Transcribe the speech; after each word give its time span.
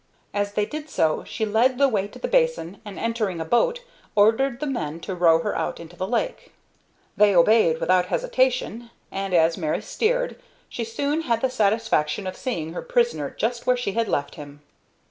As 0.33 0.53
they 0.53 0.65
did 0.65 0.89
so 0.89 1.23
she 1.25 1.45
led 1.45 1.77
the 1.77 1.87
way 1.87 2.07
to 2.07 2.17
the 2.17 2.27
basin, 2.27 2.81
and, 2.83 2.97
entering 2.97 3.39
a 3.39 3.45
boat, 3.45 3.81
ordered 4.15 4.59
the 4.59 4.65
men 4.65 4.99
to 5.01 5.13
row 5.13 5.37
her 5.41 5.55
out 5.55 5.79
into 5.79 5.95
the 5.95 6.07
lake. 6.07 6.51
They 7.15 7.35
obeyed 7.35 7.79
without 7.79 8.07
hesitation, 8.07 8.89
and, 9.11 9.31
as 9.31 9.59
Mary 9.59 9.83
steered, 9.83 10.41
she 10.67 10.83
soon 10.85 11.21
had 11.21 11.41
the 11.41 11.51
satisfaction 11.51 12.25
of 12.25 12.35
seeing 12.35 12.73
her 12.73 12.81
prisoner 12.81 13.29
just 13.29 13.67
where 13.67 13.77
she 13.77 13.91
had 13.91 14.07
left 14.07 14.33
him. 14.33 14.63